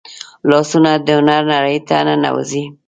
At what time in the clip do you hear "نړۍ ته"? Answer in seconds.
1.53-1.95